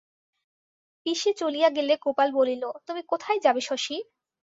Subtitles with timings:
[1.05, 3.97] পিসি চলিয়া গেলে গোপাল বলিল, তুমি কোথায় যাবে শশী?